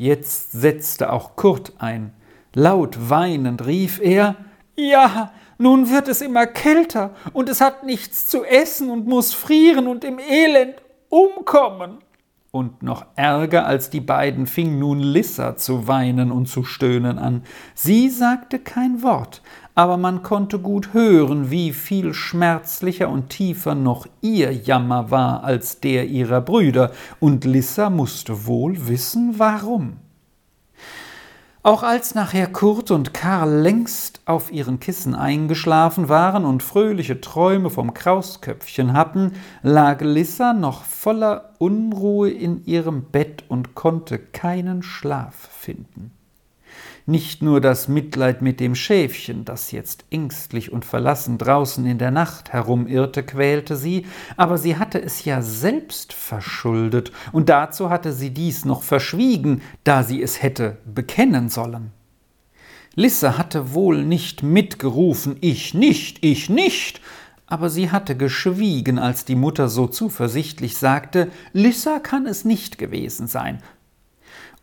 Jetzt 0.04 0.52
setzte 0.52 1.14
auch 1.14 1.38
Kurt 1.38 1.76
ein. 1.78 2.12
Laut 2.54 3.10
weinend 3.10 3.66
rief 3.66 4.02
er 4.02 4.36
Ja, 4.76 5.32
nun 5.58 5.90
wird 5.90 6.10
es 6.10 6.20
immer 6.20 6.46
kälter, 6.46 7.12
und 7.32 7.48
es 7.48 7.62
hat 7.62 7.86
nichts 7.86 8.28
zu 8.28 8.44
essen 8.44 8.90
und 8.90 9.08
muss 9.08 9.34
frieren 9.34 9.88
und 9.88 10.04
im 10.04 10.20
Elend 10.20 10.76
umkommen. 11.08 12.00
Und 12.52 12.84
noch 12.84 13.06
ärger 13.16 13.66
als 13.66 13.92
die 13.92 14.02
beiden 14.02 14.46
fing 14.46 14.78
nun 14.78 15.00
Lissa 15.00 15.56
zu 15.56 15.88
weinen 15.88 16.34
und 16.34 16.48
zu 16.48 16.66
stöhnen 16.66 17.18
an. 17.18 17.44
Sie 17.74 18.10
sagte 18.10 18.60
kein 18.60 19.04
Wort, 19.04 19.42
aber 19.76 19.98
man 19.98 20.24
konnte 20.24 20.60
gut 20.60 20.94
hören, 20.94 21.50
wie 21.50 21.74
viel 21.74 22.14
schmerzlicher 22.14 23.10
und 23.10 23.30
tiefer 23.30 23.76
noch 23.76 24.08
ihr 24.22 24.52
Jammer 24.52 25.10
war 25.12 25.44
als 25.44 25.80
der 25.80 26.08
ihrer 26.08 26.42
Brüder, 26.42 26.92
und 27.20 27.46
Lissa 27.46 27.90
musste 27.90 28.46
wohl 28.46 28.88
wissen, 28.88 29.36
warum. 29.38 29.98
Auch 31.66 31.82
als 31.82 32.14
nachher 32.14 32.48
Kurt 32.48 32.92
und 32.92 33.14
Karl 33.14 33.62
längst 33.62 34.20
auf 34.26 34.52
ihren 34.52 34.82
Kissen 34.82 35.16
eingeschlafen 35.16 36.10
waren 36.10 36.44
und 36.44 36.62
fröhliche 36.62 37.22
Träume 37.22 37.70
vom 37.70 37.94
Krausköpfchen 37.94 38.92
hatten, 38.92 39.32
lag 39.62 40.02
Lissa 40.02 40.52
noch 40.52 40.84
voller 40.84 41.54
Unruhe 41.60 42.30
in 42.30 42.66
ihrem 42.66 43.06
Bett 43.06 43.46
und 43.48 43.76
konnte 43.76 44.20
keinen 44.20 44.84
Schlaf 44.84 45.36
finden. 45.36 46.12
Nicht 47.06 47.42
nur 47.42 47.60
das 47.60 47.88
Mitleid 47.88 48.42
mit 48.42 48.60
dem 48.60 48.76
Schäfchen, 48.76 49.44
das 49.44 49.72
jetzt 49.72 50.06
ängstlich 50.10 50.72
und 50.72 50.86
verlassen 50.86 51.38
draußen 51.38 51.86
in 51.86 51.98
der 51.98 52.12
Nacht 52.12 52.54
herumirrte, 52.54 53.24
quälte 53.24 53.76
sie, 53.76 54.06
aber 54.38 54.58
sie 54.58 54.78
hatte 54.78 55.02
es 55.02 55.26
ja 55.26 55.42
selbst 55.42 56.14
verschuldet, 56.14 57.12
und 57.32 57.50
dazu 57.50 57.90
hatte 57.90 58.14
sie 58.14 58.30
dies 58.30 58.64
noch 58.64 58.84
verschwiegen, 58.84 59.62
da 59.84 60.04
sie 60.04 60.22
es 60.22 60.42
hätte 60.42 60.78
bekennen 60.86 61.50
sollen. 61.50 61.92
Lisse 62.96 63.38
hatte 63.38 63.74
wohl 63.74 64.06
nicht 64.06 64.44
mitgerufen, 64.44 65.38
ich 65.42 65.74
nicht, 65.74 66.24
ich 66.24 66.50
nicht, 66.50 67.02
aber 67.48 67.70
sie 67.70 67.92
hatte 67.92 68.16
geschwiegen, 68.16 68.98
als 68.98 69.26
die 69.26 69.36
Mutter 69.36 69.68
so 69.68 69.88
zuversichtlich 69.88 70.78
sagte, 70.78 71.32
Lissa 71.54 72.00
kann 72.00 72.28
es 72.28 72.46
nicht 72.46 72.78
gewesen 72.78 73.28
sein, 73.28 73.62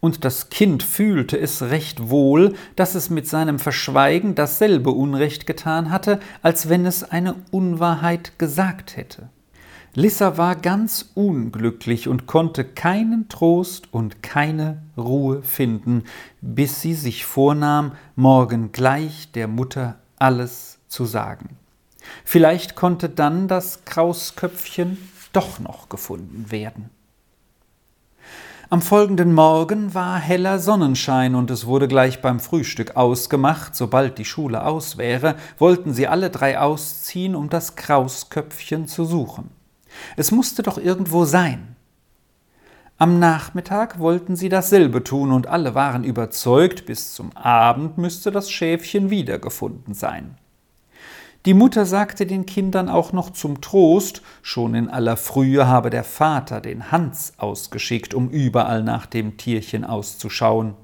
und 0.00 0.24
das 0.24 0.48
Kind 0.48 0.82
fühlte 0.82 1.38
es 1.38 1.62
recht 1.62 2.10
wohl, 2.10 2.54
dass 2.76 2.94
es 2.94 3.10
mit 3.10 3.28
seinem 3.28 3.58
Verschweigen 3.58 4.34
dasselbe 4.34 4.90
Unrecht 4.90 5.46
getan 5.46 5.90
hatte, 5.90 6.20
als 6.42 6.68
wenn 6.68 6.86
es 6.86 7.04
eine 7.04 7.36
Unwahrheit 7.50 8.38
gesagt 8.38 8.96
hätte. 8.96 9.28
Lissa 9.94 10.38
war 10.38 10.54
ganz 10.54 11.10
unglücklich 11.14 12.06
und 12.06 12.26
konnte 12.26 12.64
keinen 12.64 13.28
Trost 13.28 13.92
und 13.92 14.22
keine 14.22 14.82
Ruhe 14.96 15.42
finden, 15.42 16.04
bis 16.40 16.80
sie 16.80 16.94
sich 16.94 17.26
vornahm, 17.26 17.92
morgen 18.14 18.70
gleich 18.70 19.32
der 19.32 19.48
Mutter 19.48 19.98
alles 20.16 20.78
zu 20.86 21.06
sagen. 21.06 21.56
Vielleicht 22.24 22.76
konnte 22.76 23.08
dann 23.08 23.48
das 23.48 23.84
Krausköpfchen 23.84 24.96
doch 25.32 25.58
noch 25.58 25.88
gefunden 25.88 26.50
werden. 26.50 26.90
Am 28.72 28.82
folgenden 28.82 29.34
Morgen 29.34 29.94
war 29.94 30.16
heller 30.20 30.60
Sonnenschein 30.60 31.34
und 31.34 31.50
es 31.50 31.66
wurde 31.66 31.88
gleich 31.88 32.22
beim 32.22 32.38
Frühstück 32.38 32.94
ausgemacht, 32.94 33.74
sobald 33.74 34.16
die 34.16 34.24
Schule 34.24 34.64
aus 34.64 34.96
wäre, 34.96 35.34
wollten 35.58 35.92
sie 35.92 36.06
alle 36.06 36.30
drei 36.30 36.56
ausziehen, 36.56 37.34
um 37.34 37.50
das 37.50 37.74
Krausköpfchen 37.74 38.86
zu 38.86 39.04
suchen. 39.04 39.50
Es 40.16 40.30
musste 40.30 40.62
doch 40.62 40.78
irgendwo 40.78 41.24
sein. 41.24 41.74
Am 42.96 43.18
Nachmittag 43.18 43.98
wollten 43.98 44.36
sie 44.36 44.48
dasselbe 44.48 45.02
tun 45.02 45.32
und 45.32 45.48
alle 45.48 45.74
waren 45.74 46.04
überzeugt, 46.04 46.86
bis 46.86 47.12
zum 47.12 47.36
Abend 47.36 47.98
müsste 47.98 48.30
das 48.30 48.52
Schäfchen 48.52 49.10
wiedergefunden 49.10 49.94
sein. 49.94 50.36
Die 51.46 51.54
Mutter 51.54 51.86
sagte 51.86 52.26
den 52.26 52.44
Kindern 52.44 52.90
auch 52.90 53.14
noch 53.14 53.30
zum 53.30 53.62
Trost, 53.62 54.20
schon 54.42 54.74
in 54.74 54.90
aller 54.90 55.16
Frühe 55.16 55.66
habe 55.66 55.88
der 55.88 56.04
Vater 56.04 56.60
den 56.60 56.92
Hans 56.92 57.32
ausgeschickt, 57.38 58.12
um 58.12 58.28
überall 58.28 58.82
nach 58.82 59.06
dem 59.06 59.38
Tierchen 59.38 59.86
auszuschauen. 59.86 60.74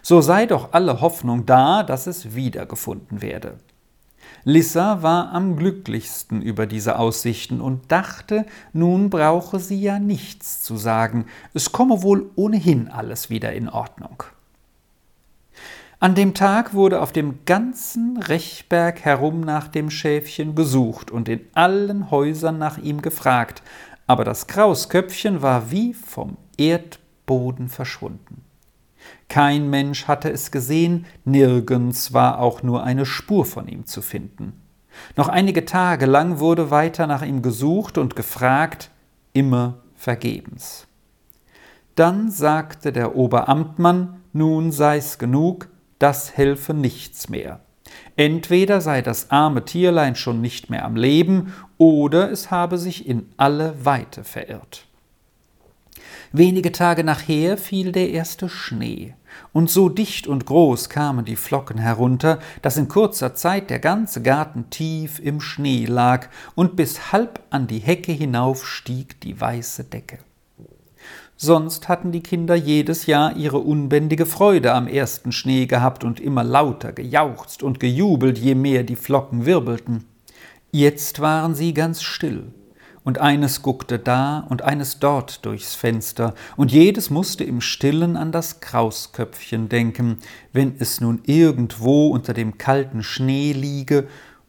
So 0.00 0.22
sei 0.22 0.46
doch 0.46 0.72
alle 0.72 1.02
Hoffnung 1.02 1.44
da, 1.44 1.82
dass 1.82 2.06
es 2.06 2.34
wiedergefunden 2.34 3.20
werde. 3.20 3.58
Lissa 4.44 5.02
war 5.02 5.32
am 5.32 5.56
glücklichsten 5.56 6.40
über 6.40 6.66
diese 6.66 6.98
Aussichten 6.98 7.60
und 7.60 7.92
dachte, 7.92 8.46
nun 8.72 9.10
brauche 9.10 9.60
sie 9.60 9.78
ja 9.78 9.98
nichts 9.98 10.62
zu 10.62 10.78
sagen, 10.78 11.26
es 11.52 11.70
komme 11.70 12.02
wohl 12.02 12.30
ohnehin 12.34 12.88
alles 12.88 13.28
wieder 13.28 13.52
in 13.52 13.68
Ordnung. 13.68 14.22
An 16.00 16.14
dem 16.14 16.32
Tag 16.32 16.74
wurde 16.74 17.02
auf 17.02 17.10
dem 17.10 17.40
ganzen 17.44 18.18
Rechberg 18.18 19.00
herum 19.04 19.40
nach 19.40 19.66
dem 19.66 19.90
Schäfchen 19.90 20.54
gesucht 20.54 21.10
und 21.10 21.28
in 21.28 21.40
allen 21.54 22.12
Häusern 22.12 22.56
nach 22.56 22.78
ihm 22.78 23.02
gefragt, 23.02 23.62
aber 24.06 24.22
das 24.22 24.46
Krausköpfchen 24.46 25.42
war 25.42 25.72
wie 25.72 25.94
vom 25.94 26.36
Erdboden 26.56 27.68
verschwunden. 27.68 28.44
Kein 29.28 29.70
Mensch 29.70 30.06
hatte 30.06 30.30
es 30.30 30.52
gesehen, 30.52 31.04
nirgends 31.24 32.12
war 32.12 32.38
auch 32.38 32.62
nur 32.62 32.84
eine 32.84 33.04
Spur 33.04 33.44
von 33.44 33.66
ihm 33.66 33.84
zu 33.84 34.00
finden. 34.00 34.52
Noch 35.16 35.28
einige 35.28 35.64
Tage 35.64 36.06
lang 36.06 36.38
wurde 36.38 36.70
weiter 36.70 37.08
nach 37.08 37.22
ihm 37.22 37.42
gesucht 37.42 37.98
und 37.98 38.14
gefragt, 38.14 38.92
immer 39.32 39.78
vergebens. 39.96 40.86
Dann 41.96 42.30
sagte 42.30 42.92
der 42.92 43.16
Oberamtmann, 43.16 44.20
nun 44.32 44.70
sei's 44.70 45.18
genug, 45.18 45.68
das 45.98 46.36
helfe 46.36 46.74
nichts 46.74 47.28
mehr. 47.28 47.60
Entweder 48.16 48.80
sei 48.80 49.02
das 49.02 49.30
arme 49.30 49.64
Tierlein 49.64 50.16
schon 50.16 50.40
nicht 50.40 50.70
mehr 50.70 50.84
am 50.84 50.96
Leben, 50.96 51.54
oder 51.78 52.30
es 52.30 52.50
habe 52.50 52.78
sich 52.78 53.06
in 53.06 53.28
alle 53.36 53.84
Weite 53.84 54.24
verirrt. 54.24 54.86
Wenige 56.32 56.72
Tage 56.72 57.04
nachher 57.04 57.56
fiel 57.56 57.92
der 57.92 58.10
erste 58.10 58.48
Schnee, 58.48 59.14
und 59.52 59.70
so 59.70 59.88
dicht 59.88 60.26
und 60.26 60.44
groß 60.44 60.90
kamen 60.90 61.24
die 61.24 61.36
Flocken 61.36 61.78
herunter, 61.78 62.38
dass 62.60 62.76
in 62.76 62.88
kurzer 62.88 63.34
Zeit 63.34 63.70
der 63.70 63.78
ganze 63.78 64.20
Garten 64.20 64.68
tief 64.68 65.20
im 65.20 65.40
Schnee 65.40 65.86
lag, 65.86 66.28
und 66.54 66.76
bis 66.76 67.12
halb 67.12 67.42
an 67.50 67.66
die 67.66 67.78
Hecke 67.78 68.12
hinauf 68.12 68.66
stieg 68.66 69.20
die 69.22 69.40
weiße 69.40 69.84
Decke. 69.84 70.18
Sonst 71.40 71.88
hatten 71.88 72.10
die 72.10 72.20
Kinder 72.20 72.56
jedes 72.56 73.06
Jahr 73.06 73.36
ihre 73.36 73.58
unbändige 73.58 74.26
Freude 74.26 74.74
am 74.74 74.88
ersten 74.88 75.30
Schnee 75.30 75.66
gehabt 75.66 76.02
und 76.02 76.18
immer 76.18 76.42
lauter 76.42 76.92
gejauchzt 76.92 77.62
und 77.62 77.78
gejubelt, 77.78 78.38
je 78.38 78.56
mehr 78.56 78.82
die 78.82 78.96
Flocken 78.96 79.46
wirbelten. 79.46 80.04
Jetzt 80.72 81.20
waren 81.20 81.54
sie 81.54 81.74
ganz 81.74 82.02
still, 82.02 82.48
und 83.04 83.20
eines 83.20 83.62
guckte 83.62 84.00
da 84.00 84.40
und 84.48 84.62
eines 84.62 84.98
dort 84.98 85.46
durchs 85.46 85.76
Fenster, 85.76 86.34
und 86.56 86.72
jedes 86.72 87.08
musste 87.08 87.44
im 87.44 87.60
stillen 87.60 88.16
an 88.16 88.32
das 88.32 88.58
Krausköpfchen 88.58 89.68
denken, 89.68 90.18
wenn 90.52 90.74
es 90.80 91.00
nun 91.00 91.20
irgendwo 91.24 92.08
unter 92.08 92.34
dem 92.34 92.58
kalten 92.58 93.04
Schnee 93.04 93.52
liege 93.52 94.08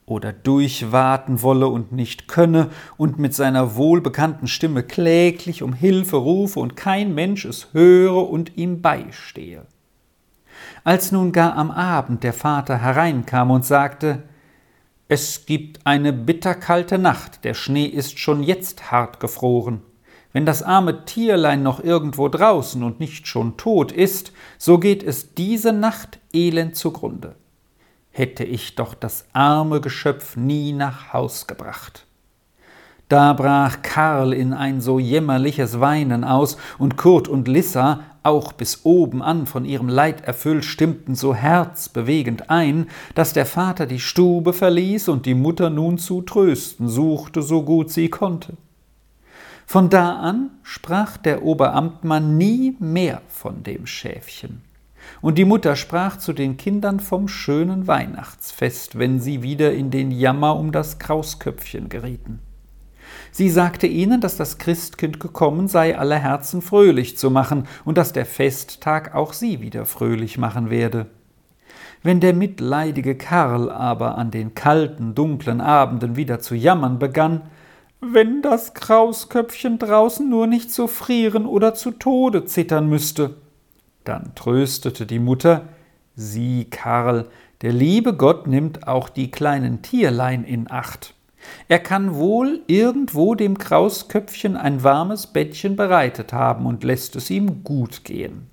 oder 0.10 0.34
durchwaten 0.34 1.42
wolle 1.42 1.68
und 1.68 1.92
nicht 1.92 2.28
könne 2.28 2.70
und 2.98 3.20
mit 3.20 3.36
seiner 3.36 3.76
wohlbekannten 3.76 4.48
Stimme 4.48 4.84
kläglich 4.84 5.62
um 5.62 5.74
Hilfe 5.74 6.18
rufe 6.18 6.60
und 6.60 6.76
kein 6.76 7.14
Mensch 7.14 7.46
es 7.46 7.68
höre 7.74 8.30
und 8.30 8.58
ihm 8.58 8.82
beistehe. 8.82 9.66
Als 10.84 11.12
nun 11.12 11.32
gar 11.32 11.56
am 11.56 11.72
Abend 11.72 12.24
der 12.24 12.34
Vater 12.34 12.82
hereinkam 12.82 13.52
und 13.52 13.66
sagte, 13.66 14.24
es 15.08 15.46
gibt 15.46 15.86
eine 15.86 16.14
bitterkalte 16.14 16.98
Nacht, 16.98 17.44
der 17.44 17.54
Schnee 17.54 17.86
ist 17.86 18.20
schon 18.20 18.44
jetzt 18.44 18.92
hart 18.92 19.20
gefroren. 19.20 19.82
Wenn 20.34 20.46
das 20.46 20.62
arme 20.62 21.06
Tierlein 21.06 21.64
noch 21.64 21.84
irgendwo 21.84 22.30
draußen 22.30 22.84
und 22.84 23.00
nicht 23.00 23.28
schon 23.28 23.58
tot 23.58 23.92
ist, 23.92 24.32
so 24.60 24.78
geht 24.78 25.02
es 25.02 25.34
diese 25.34 25.74
Nacht 25.74 26.20
elend 26.34 26.76
zugrunde 26.76 27.36
hätte 28.20 28.44
ich 28.44 28.76
doch 28.76 28.94
das 28.94 29.26
arme 29.32 29.80
Geschöpf 29.80 30.36
nie 30.36 30.74
nach 30.74 31.14
Haus 31.14 31.48
gebracht. 31.48 32.06
Da 33.08 33.32
brach 33.32 33.82
Karl 33.82 34.34
in 34.34 34.54
ein 34.54 34.82
so 34.82 35.00
jämmerliches 35.00 35.80
Weinen 35.80 36.26
aus, 36.26 36.58
und 36.78 36.98
Kurt 36.98 37.30
und 37.30 37.48
Lissa, 37.48 38.02
auch 38.22 38.52
bis 38.52 38.82
oben 38.84 39.24
an 39.24 39.48
von 39.48 39.64
ihrem 39.64 39.88
Leid 39.88 40.22
erfüllt, 40.26 40.66
stimmten 40.66 41.16
so 41.16 41.34
herzbewegend 41.34 42.50
ein, 42.50 42.88
dass 43.16 43.32
der 43.32 43.46
Vater 43.46 43.86
die 43.86 44.02
Stube 44.02 44.52
verließ 44.52 45.08
und 45.08 45.26
die 45.26 45.34
Mutter 45.34 45.70
nun 45.70 45.98
zu 45.98 46.22
trösten 46.22 46.90
suchte, 46.90 47.42
so 47.42 47.64
gut 47.64 47.90
sie 47.90 48.10
konnte. 48.10 48.58
Von 49.66 49.90
da 49.90 50.18
an 50.18 50.52
sprach 50.62 51.16
der 51.16 51.44
Oberamtmann 51.44 52.38
nie 52.38 52.76
mehr 52.80 53.22
von 53.30 53.64
dem 53.64 53.88
Schäfchen. 53.88 54.69
Und 55.22 55.38
die 55.38 55.46
Mutter 55.46 55.76
sprach 55.76 56.18
zu 56.18 56.34
den 56.34 56.58
Kindern 56.58 57.00
vom 57.00 57.28
schönen 57.28 57.88
Weihnachtsfest, 57.88 58.98
wenn 58.98 59.20
sie 59.20 59.44
wieder 59.44 59.74
in 59.74 59.92
den 59.92 60.12
Jammer 60.12 60.56
um 60.56 60.72
das 60.72 61.00
Krausköpfchen 61.00 61.90
gerieten. 61.90 62.40
Sie 63.32 63.50
sagte 63.50 63.88
ihnen, 63.88 64.22
dass 64.22 64.38
das 64.38 64.58
Christkind 64.58 65.20
gekommen 65.20 65.68
sei, 65.68 65.98
aller 65.98 66.18
Herzen 66.18 66.62
fröhlich 66.62 67.18
zu 67.18 67.30
machen 67.30 67.68
und 67.86 67.98
dass 67.98 68.14
der 68.14 68.26
Festtag 68.26 69.16
auch 69.16 69.34
sie 69.34 69.62
wieder 69.62 69.86
fröhlich 69.86 70.38
machen 70.38 70.70
werde. 70.70 71.08
Wenn 72.02 72.22
der 72.22 72.34
mitleidige 72.34 73.16
Karl 73.16 73.70
aber 73.70 74.18
an 74.18 74.32
den 74.32 74.56
kalten, 74.56 75.16
dunklen 75.16 75.60
Abenden 75.60 76.16
wieder 76.16 76.40
zu 76.40 76.56
jammern 76.56 76.98
begann, 76.98 77.42
wenn 78.02 78.42
das 78.42 78.74
Krausköpfchen 78.74 79.78
draußen 79.78 80.30
nur 80.30 80.48
nicht 80.48 80.72
zu 80.72 80.88
frieren 80.88 81.46
oder 81.46 81.74
zu 81.74 81.92
Tode 81.92 82.46
zittern 82.46 82.88
müsste, 82.88 83.36
dann 84.10 84.34
tröstete 84.36 85.06
die 85.06 85.20
Mutter 85.20 85.70
Sieh, 86.16 86.66
Karl, 86.66 87.30
der 87.62 87.72
liebe 87.72 88.14
Gott 88.14 88.48
nimmt 88.48 88.88
auch 88.88 89.08
die 89.08 89.32
kleinen 89.32 89.82
Tierlein 89.82 90.44
in 90.44 90.70
Acht. 90.70 91.14
Er 91.68 91.80
kann 91.80 92.16
wohl 92.16 92.62
irgendwo 92.68 93.36
dem 93.36 93.58
Krausköpfchen 93.58 94.58
ein 94.58 94.84
warmes 94.84 95.28
Bettchen 95.28 95.76
bereitet 95.76 96.34
haben 96.34 96.66
und 96.66 96.84
lässt 96.84 97.16
es 97.16 97.30
ihm 97.30 97.64
gut 97.64 98.04
gehen. 98.04 98.48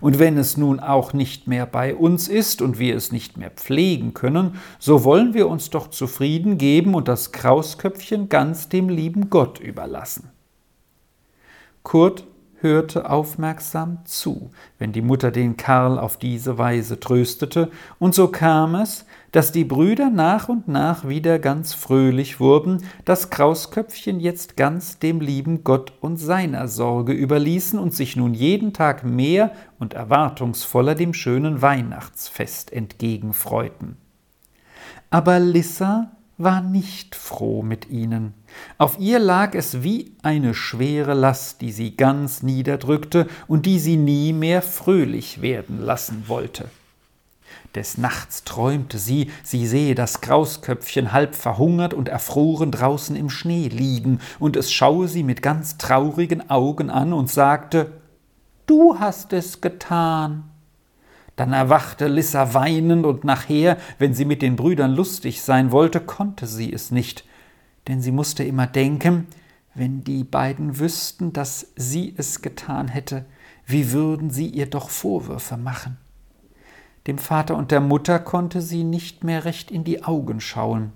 Und 0.00 0.18
wenn 0.18 0.36
es 0.36 0.56
nun 0.56 0.80
auch 0.80 1.12
nicht 1.12 1.46
mehr 1.46 1.66
bei 1.66 1.94
uns 1.94 2.28
ist 2.28 2.60
und 2.60 2.78
wir 2.78 2.96
es 2.96 3.12
nicht 3.12 3.36
mehr 3.36 3.50
pflegen 3.50 4.12
können, 4.12 4.58
so 4.78 5.04
wollen 5.04 5.32
wir 5.34 5.48
uns 5.48 5.70
doch 5.70 5.88
zufrieden 5.88 6.58
geben 6.58 6.94
und 6.94 7.08
das 7.08 7.32
Krausköpfchen 7.32 8.28
ganz 8.28 8.68
dem 8.68 8.88
lieben 8.88 9.30
Gott 9.30 9.60
überlassen. 9.60 10.30
Kurt 11.82 12.26
hörte 12.60 13.10
aufmerksam 13.10 13.98
zu, 14.04 14.50
wenn 14.78 14.92
die 14.92 15.02
Mutter 15.02 15.30
den 15.30 15.56
Karl 15.56 15.98
auf 15.98 16.16
diese 16.16 16.58
Weise 16.58 16.98
tröstete, 16.98 17.70
und 17.98 18.14
so 18.14 18.28
kam 18.28 18.74
es, 18.74 19.04
dass 19.32 19.52
die 19.52 19.64
Brüder 19.64 20.08
nach 20.08 20.48
und 20.48 20.66
nach 20.66 21.06
wieder 21.08 21.38
ganz 21.38 21.74
fröhlich 21.74 22.40
wurden, 22.40 22.82
das 23.04 23.30
Krausköpfchen 23.30 24.18
jetzt 24.18 24.56
ganz 24.56 24.98
dem 24.98 25.20
lieben 25.20 25.62
Gott 25.62 25.92
und 26.00 26.16
seiner 26.16 26.68
Sorge 26.68 27.12
überließen 27.12 27.78
und 27.78 27.94
sich 27.94 28.16
nun 28.16 28.32
jeden 28.32 28.72
Tag 28.72 29.04
mehr 29.04 29.52
und 29.78 29.94
erwartungsvoller 29.94 30.94
dem 30.94 31.12
schönen 31.12 31.60
Weihnachtsfest 31.60 32.72
entgegenfreuten. 32.72 33.98
Aber 35.10 35.38
Lissa 35.38 36.12
war 36.38 36.60
nicht 36.60 37.14
froh 37.14 37.62
mit 37.62 37.88
ihnen. 37.88 38.34
Auf 38.78 38.98
ihr 38.98 39.18
lag 39.18 39.54
es 39.54 39.82
wie 39.82 40.12
eine 40.22 40.54
schwere 40.54 41.14
Last, 41.14 41.60
die 41.60 41.72
sie 41.72 41.96
ganz 41.96 42.42
niederdrückte 42.42 43.26
und 43.46 43.66
die 43.66 43.78
sie 43.78 43.96
nie 43.96 44.32
mehr 44.32 44.62
fröhlich 44.62 45.40
werden 45.40 45.80
lassen 45.80 46.24
wollte. 46.26 46.70
Des 47.74 47.98
Nachts 47.98 48.44
träumte 48.44 48.98
sie, 48.98 49.30
sie 49.42 49.66
sehe 49.66 49.94
das 49.94 50.20
Krausköpfchen 50.20 51.12
halb 51.12 51.34
verhungert 51.34 51.92
und 51.92 52.08
erfroren 52.08 52.70
draußen 52.70 53.14
im 53.16 53.28
Schnee 53.28 53.68
liegen, 53.68 54.20
und 54.38 54.56
es 54.56 54.72
schaue 54.72 55.08
sie 55.08 55.22
mit 55.22 55.42
ganz 55.42 55.76
traurigen 55.76 56.48
Augen 56.48 56.90
an 56.90 57.12
und 57.12 57.30
sagte 57.30 57.92
Du 58.66 58.98
hast 58.98 59.32
es 59.32 59.60
getan. 59.60 60.44
Dann 61.36 61.52
erwachte 61.52 62.08
Lissa 62.08 62.54
weinend, 62.54 63.04
und 63.04 63.24
nachher, 63.24 63.76
wenn 63.98 64.14
sie 64.14 64.24
mit 64.24 64.40
den 64.40 64.56
Brüdern 64.56 64.94
lustig 64.94 65.42
sein 65.42 65.70
wollte, 65.70 66.00
konnte 66.00 66.46
sie 66.46 66.72
es 66.72 66.90
nicht, 66.90 67.24
denn 67.88 68.02
sie 68.02 68.12
musste 68.12 68.44
immer 68.44 68.66
denken, 68.66 69.26
wenn 69.74 70.04
die 70.04 70.24
beiden 70.24 70.78
wüssten, 70.78 71.32
dass 71.32 71.72
sie 71.76 72.14
es 72.16 72.42
getan 72.42 72.88
hätte, 72.88 73.26
wie 73.66 73.92
würden 73.92 74.30
sie 74.30 74.48
ihr 74.48 74.66
doch 74.66 74.90
Vorwürfe 74.90 75.56
machen. 75.56 75.98
Dem 77.06 77.18
Vater 77.18 77.56
und 77.56 77.70
der 77.70 77.80
Mutter 77.80 78.18
konnte 78.18 78.62
sie 78.62 78.84
nicht 78.84 79.22
mehr 79.22 79.44
recht 79.44 79.70
in 79.70 79.84
die 79.84 80.02
Augen 80.02 80.40
schauen 80.40 80.92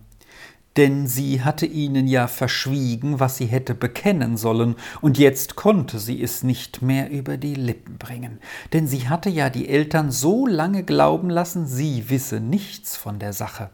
denn 0.77 1.07
sie 1.07 1.43
hatte 1.43 1.67
ihnen 1.67 2.07
ja 2.07 2.29
verschwiegen, 2.29 3.19
was 3.21 3.37
sie 3.37 3.47
hätte 3.47 3.75
bekennen 3.75 4.37
sollen, 4.37 4.77
und 5.01 5.19
jetzt 5.19 5.57
konnte 5.57 5.99
sie 5.99 6.23
es 6.23 6.43
nicht 6.43 6.81
mehr 6.81 7.11
über 7.11 7.37
die 7.37 7.55
Lippen 7.55 7.99
bringen, 7.99 8.39
denn 8.73 8.87
sie 8.87 9.09
hatte 9.09 9.31
ja 9.31 9.51
die 9.51 9.69
Eltern 9.69 10.11
so 10.11 10.47
lange 10.47 10.85
glauben 10.85 11.29
lassen, 11.29 11.67
sie 11.67 12.09
wisse 12.09 12.41
nichts 12.41 12.97
von 12.97 13.19
der 13.19 13.33
Sache. 13.33 13.71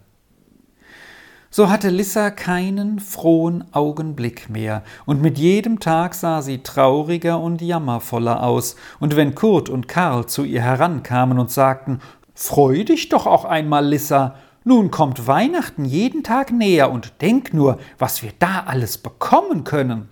So 1.56 1.70
hatte 1.70 1.88
Lissa 1.88 2.28
keinen 2.28 3.00
frohen 3.00 3.64
Augenblick 3.72 4.50
mehr, 4.50 4.82
und 5.06 5.22
mit 5.22 5.38
jedem 5.38 5.80
Tag 5.80 6.12
sah 6.12 6.42
sie 6.42 6.58
trauriger 6.58 7.40
und 7.40 7.62
jammervoller 7.62 8.42
aus, 8.42 8.76
und 9.00 9.16
wenn 9.16 9.34
Kurt 9.34 9.70
und 9.70 9.88
Karl 9.88 10.26
zu 10.26 10.44
ihr 10.44 10.60
herankamen 10.60 11.38
und 11.38 11.50
sagten 11.50 12.00
Freu 12.34 12.84
dich 12.84 13.08
doch 13.08 13.26
auch 13.26 13.46
einmal, 13.46 13.86
Lissa, 13.86 14.34
nun 14.64 14.90
kommt 14.90 15.26
Weihnachten 15.26 15.86
jeden 15.86 16.22
Tag 16.22 16.52
näher 16.52 16.90
und 16.90 17.22
denk 17.22 17.54
nur, 17.54 17.78
was 17.96 18.22
wir 18.22 18.32
da 18.38 18.64
alles 18.66 18.98
bekommen 18.98 19.64
können. 19.64 20.10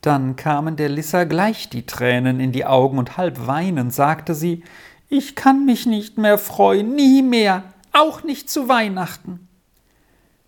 Dann 0.00 0.36
kamen 0.36 0.76
der 0.76 0.90
Lissa 0.90 1.24
gleich 1.24 1.70
die 1.70 1.86
Tränen 1.86 2.38
in 2.38 2.52
die 2.52 2.66
Augen 2.66 2.98
und 2.98 3.16
halb 3.16 3.48
weinend 3.48 3.92
sagte 3.92 4.32
sie, 4.32 4.62
ich 5.08 5.34
kann 5.34 5.66
mich 5.66 5.86
nicht 5.86 6.18
mehr 6.18 6.38
freuen, 6.38 6.94
nie 6.94 7.22
mehr, 7.22 7.64
auch 7.90 8.22
nicht 8.22 8.48
zu 8.48 8.68
Weihnachten. 8.68 9.45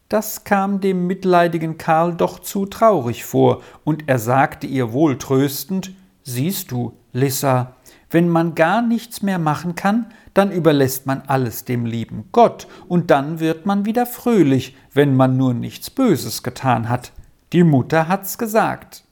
Das 0.08 0.44
kam 0.44 0.80
dem 0.80 1.06
mitleidigen 1.06 1.76
Karl 1.76 2.14
doch 2.14 2.38
zu 2.38 2.64
traurig 2.64 3.26
vor, 3.26 3.62
und 3.84 4.08
er 4.08 4.18
sagte 4.18 4.66
ihr 4.66 4.92
wohltröstend, 4.92 5.92
Siehst 6.22 6.70
du, 6.70 6.92
Lissa, 7.12 7.74
wenn 8.10 8.28
man 8.28 8.54
gar 8.54 8.82
nichts 8.82 9.22
mehr 9.22 9.38
machen 9.38 9.74
kann, 9.74 10.06
dann 10.32 10.50
überlässt 10.50 11.06
man 11.06 11.22
alles 11.26 11.64
dem 11.64 11.84
lieben 11.84 12.28
Gott, 12.32 12.68
und 12.86 13.10
dann 13.10 13.40
wird 13.40 13.66
man 13.66 13.84
wieder 13.84 14.06
fröhlich, 14.06 14.76
wenn 14.92 15.14
man 15.14 15.36
nur 15.36 15.52
nichts 15.52 15.90
Böses 15.90 16.42
getan 16.42 16.88
hat. 16.88 17.12
Die 17.52 17.64
Mutter 17.64 18.08
hat's 18.08 18.38
gesagt. 18.38 19.04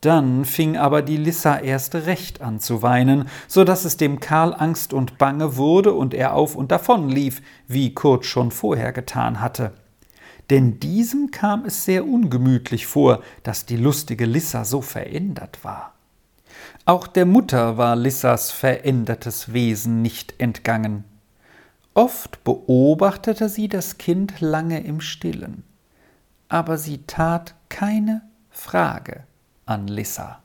Dann 0.00 0.44
fing 0.44 0.76
aber 0.76 1.02
die 1.02 1.16
Lissa 1.16 1.58
erst 1.58 1.94
recht 1.94 2.40
an 2.40 2.60
zu 2.60 2.82
weinen, 2.82 3.28
so 3.48 3.64
dass 3.64 3.84
es 3.84 3.96
dem 3.96 4.20
Karl 4.20 4.54
Angst 4.54 4.92
und 4.92 5.18
Bange 5.18 5.56
wurde 5.56 5.92
und 5.92 6.14
er 6.14 6.34
auf 6.34 6.54
und 6.54 6.70
davon 6.70 7.08
lief, 7.08 7.42
wie 7.66 7.94
Kurt 7.94 8.24
schon 8.24 8.50
vorher 8.50 8.92
getan 8.92 9.40
hatte. 9.40 9.72
Denn 10.50 10.80
diesem 10.80 11.30
kam 11.30 11.64
es 11.66 11.84
sehr 11.84 12.06
ungemütlich 12.06 12.86
vor, 12.86 13.22
dass 13.42 13.66
die 13.66 13.76
lustige 13.76 14.24
Lissa 14.24 14.64
so 14.64 14.80
verändert 14.80 15.62
war. 15.62 15.94
Auch 16.84 17.06
der 17.06 17.26
Mutter 17.26 17.76
war 17.76 17.96
Lissas 17.96 18.50
verändertes 18.50 19.52
Wesen 19.52 20.00
nicht 20.00 20.34
entgangen. 20.38 21.04
Oft 21.92 22.42
beobachtete 22.44 23.48
sie 23.48 23.68
das 23.68 23.98
Kind 23.98 24.40
lange 24.40 24.82
im 24.84 25.00
stillen, 25.00 25.64
aber 26.48 26.78
sie 26.78 26.98
tat 27.06 27.54
keine 27.68 28.22
Frage 28.50 29.24
an 29.66 29.86
Lissa. 29.86 30.42